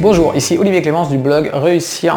[0.00, 2.16] Bonjour, ici Olivier Clémence du blog réussir.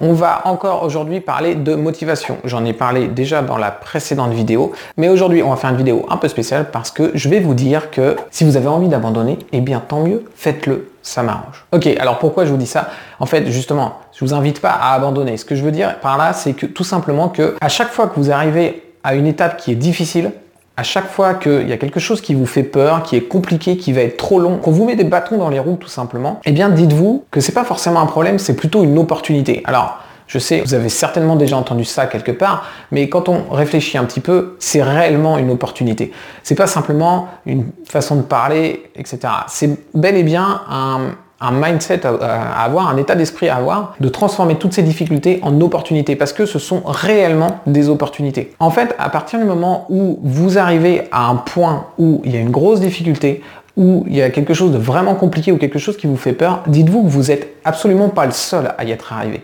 [0.00, 2.38] On va encore aujourd'hui parler de motivation.
[2.44, 6.06] J'en ai parlé déjà dans la précédente vidéo, mais aujourd'hui on va faire une vidéo
[6.08, 9.36] un peu spéciale parce que je vais vous dire que si vous avez envie d'abandonner,
[9.50, 11.64] eh bien tant mieux, faites-le, ça m'arrange.
[11.72, 12.88] Ok, alors pourquoi je vous dis ça?
[13.18, 15.36] En fait, justement, je vous invite pas à abandonner.
[15.36, 18.06] Ce que je veux dire par là, c'est que tout simplement que à chaque fois
[18.06, 20.30] que vous arrivez à une étape qui est difficile,
[20.76, 23.76] à chaque fois qu'il y a quelque chose qui vous fait peur, qui est compliqué,
[23.76, 26.40] qui va être trop long, qu'on vous met des bâtons dans les roues tout simplement,
[26.44, 29.62] eh bien dites-vous que c'est pas forcément un problème, c'est plutôt une opportunité.
[29.64, 33.98] Alors, je sais, vous avez certainement déjà entendu ça quelque part, mais quand on réfléchit
[33.98, 36.12] un petit peu, c'est réellement une opportunité.
[36.42, 39.18] C'est pas simplement une façon de parler, etc.
[39.48, 44.08] C'est bel et bien un, un mindset à, avoir, un état d'esprit à avoir, de
[44.08, 48.52] transformer toutes ces difficultés en opportunités, parce que ce sont réellement des opportunités.
[48.60, 52.36] En fait, à partir du moment où vous arrivez à un point où il y
[52.36, 53.42] a une grosse difficulté,
[53.76, 56.32] où il y a quelque chose de vraiment compliqué ou quelque chose qui vous fait
[56.32, 59.42] peur, dites-vous que vous n'êtes absolument pas le seul à y être arrivé.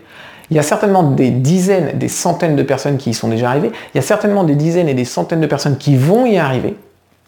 [0.49, 3.71] Il y a certainement des dizaines, des centaines de personnes qui y sont déjà arrivées.
[3.93, 6.75] Il y a certainement des dizaines et des centaines de personnes qui vont y arriver.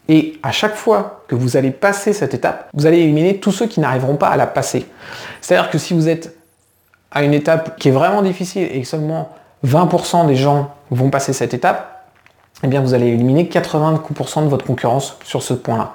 [0.10, 3.68] Et à chaque fois que vous allez passer cette étape, vous allez éliminer tous ceux
[3.68, 4.86] qui n'arriveront pas à la passer.
[5.42, 6.36] C'est-à-dire que si vous êtes
[7.12, 9.30] à une étape qui est vraiment difficile et que seulement
[9.66, 12.06] 20% des gens vont passer cette étape,
[12.64, 15.94] eh bien vous allez éliminer 80% de votre concurrence sur ce point-là.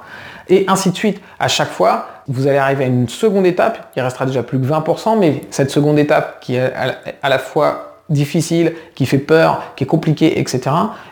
[0.48, 1.20] Et ainsi de suite.
[1.38, 4.66] À chaque fois, vous allez arriver à une seconde étape, il restera déjà plus que
[4.66, 6.72] 20%, mais cette seconde étape qui est
[7.22, 10.60] à la fois difficile, qui fait peur, qui est compliqué, etc.,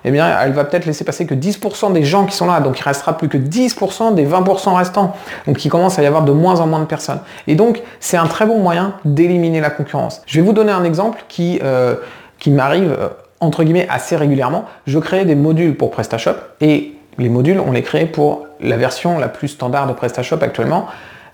[0.05, 2.61] eh bien, elle va peut-être laisser passer que 10% des gens qui sont là.
[2.61, 5.14] Donc, il restera plus que 10% des 20% restants.
[5.47, 7.20] Donc, il commence à y avoir de moins en moins de personnes.
[7.47, 10.22] Et donc, c'est un très bon moyen d'éliminer la concurrence.
[10.27, 11.97] Je vais vous donner un exemple qui, euh,
[12.39, 13.08] qui m'arrive, euh,
[13.41, 14.64] entre guillemets, assez régulièrement.
[14.86, 19.19] Je crée des modules pour PrestaShop et les modules, on les crée pour la version
[19.19, 20.86] la plus standard de PrestaShop actuellement.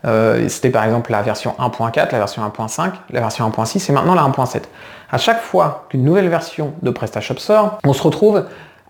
[0.04, 4.14] Euh, c'était par exemple la version 1.4, la version 1.5, la version 1.6 et maintenant
[4.14, 4.62] la 1.7.
[5.10, 8.44] À chaque fois qu'une nouvelle version de PrestaShop sort, on se retrouve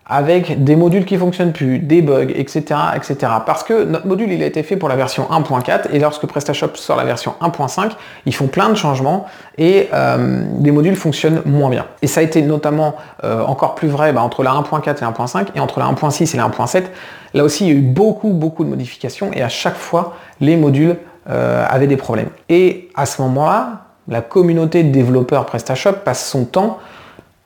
[0.05, 2.63] avec des modules qui fonctionnent plus, des bugs, etc.,
[2.95, 3.15] etc.
[3.45, 6.75] Parce que notre module, il a été fait pour la version 1.4 et lorsque PrestaShop
[6.75, 7.91] sort la version 1.5,
[8.25, 9.25] ils font plein de changements
[9.57, 11.85] et euh, les modules fonctionnent moins bien.
[12.01, 15.47] Et ça a été notamment euh, encore plus vrai bah, entre la 1.4 et 1.5
[15.55, 16.83] et entre la 1.6 et la 1.7.
[17.33, 20.57] Là aussi, il y a eu beaucoup, beaucoup de modifications et à chaque fois, les
[20.57, 20.97] modules
[21.29, 22.29] euh, avaient des problèmes.
[22.49, 26.79] Et à ce moment-là, la communauté de développeurs PrestaShop passe son temps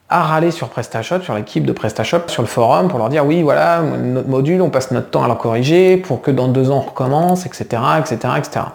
[0.09, 3.41] à râler sur PrestaShop, sur l'équipe de PrestaShop, sur le forum, pour leur dire oui,
[3.41, 6.78] voilà, notre module, on passe notre temps à le corriger pour que dans deux ans
[6.78, 7.66] on recommence, etc.,
[8.00, 8.66] etc., etc.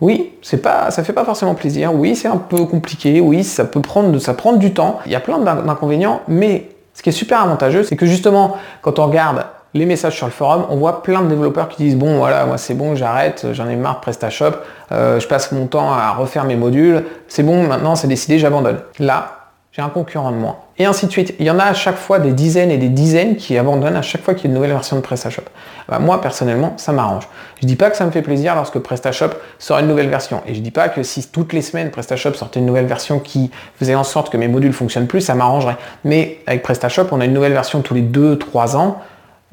[0.00, 1.92] Oui, c'est pas, ça fait pas forcément plaisir.
[1.92, 3.20] Oui, c'est un peu compliqué.
[3.20, 5.00] Oui, ça peut prendre, ça prend du temps.
[5.06, 8.98] Il y a plein d'inconvénients, mais ce qui est super avantageux, c'est que justement, quand
[9.00, 12.18] on regarde les messages sur le forum, on voit plein de développeurs qui disent bon
[12.18, 14.52] voilà moi c'est bon j'arrête, j'en ai marre PrestaShop,
[14.92, 18.78] euh, je passe mon temps à refaire mes modules, c'est bon maintenant c'est décidé j'abandonne.
[18.98, 19.37] Là
[19.82, 20.56] un concurrent de moins.
[20.78, 21.34] Et ainsi de suite.
[21.38, 24.02] Il y en a à chaque fois des dizaines et des dizaines qui abandonnent à
[24.02, 25.42] chaque fois qu'il y a une nouvelle version de PrestaShop.
[25.88, 27.28] Bah, moi, personnellement, ça m'arrange.
[27.60, 30.42] Je dis pas que ça me fait plaisir lorsque PrestaShop sort une nouvelle version.
[30.46, 33.50] Et je dis pas que si toutes les semaines PrestaShop sortait une nouvelle version qui
[33.76, 35.76] faisait en sorte que mes modules fonctionnent plus, ça m'arrangerait.
[36.04, 38.98] Mais avec PrestaShop, on a une nouvelle version tous les 2-3 ans.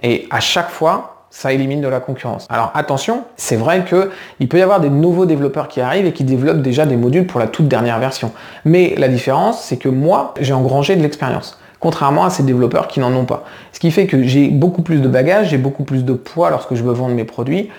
[0.03, 2.47] Et à chaque fois, ça élimine de la concurrence.
[2.49, 6.23] Alors attention, c'est vrai qu'il peut y avoir des nouveaux développeurs qui arrivent et qui
[6.23, 8.31] développent déjà des modules pour la toute dernière version.
[8.63, 13.01] Mais la différence, c'est que moi, j'ai engrangé de l'expérience contrairement à ces développeurs qui
[13.01, 13.43] n'en ont pas.
[13.73, 16.73] Ce qui fait que j'ai beaucoup plus de bagages, j'ai beaucoup plus de poids lorsque
[16.73, 17.69] je veux vendre mes produits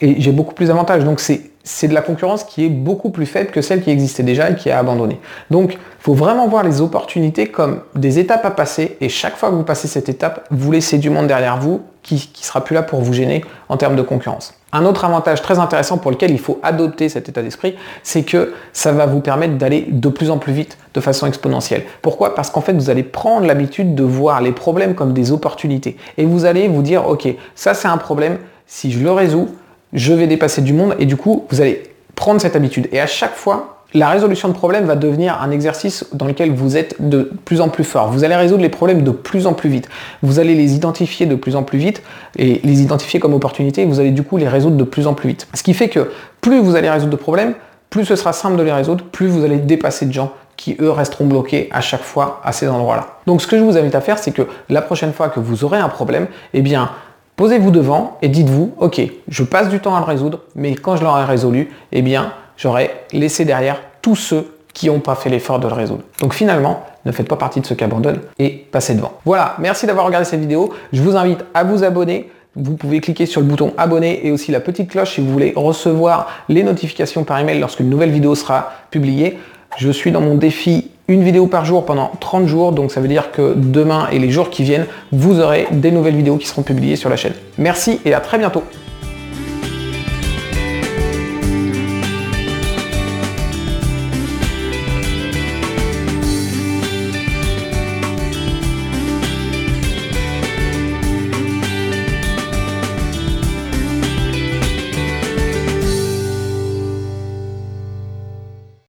[0.00, 1.04] et j'ai beaucoup plus d'avantages.
[1.04, 4.24] Donc c'est c'est de la concurrence qui est beaucoup plus faible que celle qui existait
[4.24, 5.20] déjà et qui a abandonné.
[5.50, 9.50] Donc, il faut vraiment voir les opportunités comme des étapes à passer et chaque fois
[9.50, 12.74] que vous passez cette étape, vous laissez du monde derrière vous qui ne sera plus
[12.74, 14.54] là pour vous gêner en termes de concurrence.
[14.72, 18.54] Un autre avantage très intéressant pour lequel il faut adopter cet état d'esprit, c'est que
[18.72, 21.84] ça va vous permettre d'aller de plus en plus vite, de façon exponentielle.
[22.00, 22.34] Pourquoi?
[22.34, 25.96] Parce qu'en fait, vous allez prendre l'habitude de voir les problèmes comme des opportunités.
[26.16, 29.50] Et vous allez vous dire, ok, ça c'est un problème, si je le résous,
[29.92, 31.82] je vais dépasser du monde et du coup, vous allez
[32.14, 32.88] prendre cette habitude.
[32.92, 36.76] Et à chaque fois, la résolution de problèmes va devenir un exercice dans lequel vous
[36.76, 38.10] êtes de plus en plus fort.
[38.10, 39.88] Vous allez résoudre les problèmes de plus en plus vite.
[40.22, 42.02] Vous allez les identifier de plus en plus vite
[42.36, 43.84] et les identifier comme opportunités.
[43.84, 45.48] Vous allez du coup les résoudre de plus en plus vite.
[45.54, 46.10] Ce qui fait que
[46.40, 47.54] plus vous allez résoudre de problèmes,
[47.90, 50.90] plus ce sera simple de les résoudre, plus vous allez dépasser de gens qui eux
[50.90, 53.18] resteront bloqués à chaque fois à ces endroits-là.
[53.26, 55.64] Donc ce que je vous invite à faire, c'est que la prochaine fois que vous
[55.64, 56.90] aurez un problème, eh bien
[57.36, 61.02] Posez-vous devant et dites-vous, ok, je passe du temps à le résoudre, mais quand je
[61.02, 62.30] l'aurai résolu, eh bien,
[62.62, 66.02] j'aurai laissé derrière tous ceux qui n'ont pas fait l'effort de le résoudre.
[66.20, 69.12] Donc finalement, ne faites pas partie de ceux qui abandonnent et passez devant.
[69.24, 70.72] Voilà, merci d'avoir regardé cette vidéo.
[70.92, 72.30] Je vous invite à vous abonner.
[72.54, 75.52] Vous pouvez cliquer sur le bouton abonner et aussi la petite cloche si vous voulez
[75.56, 79.38] recevoir les notifications par email lorsqu'une nouvelle vidéo sera publiée.
[79.78, 83.08] Je suis dans mon défi une vidéo par jour pendant 30 jours, donc ça veut
[83.08, 86.62] dire que demain et les jours qui viennent, vous aurez des nouvelles vidéos qui seront
[86.62, 87.34] publiées sur la chaîne.
[87.58, 88.62] Merci et à très bientôt